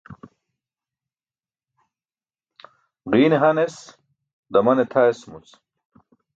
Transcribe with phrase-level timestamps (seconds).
[3.11, 3.77] Ġiine han es,
[4.51, 5.47] damane tʰa esumuc.